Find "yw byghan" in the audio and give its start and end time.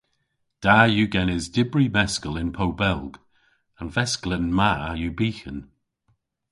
5.01-5.59